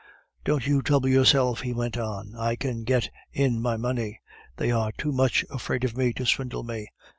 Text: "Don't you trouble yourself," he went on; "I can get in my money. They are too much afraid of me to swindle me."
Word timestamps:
"Don't 0.43 0.65
you 0.65 0.81
trouble 0.81 1.09
yourself," 1.09 1.61
he 1.61 1.73
went 1.73 1.95
on; 1.95 2.33
"I 2.35 2.55
can 2.55 2.83
get 2.85 3.11
in 3.31 3.61
my 3.61 3.77
money. 3.77 4.19
They 4.57 4.71
are 4.71 4.91
too 4.91 5.11
much 5.11 5.45
afraid 5.51 5.83
of 5.83 5.95
me 5.95 6.11
to 6.13 6.25
swindle 6.25 6.63
me." 6.63 6.87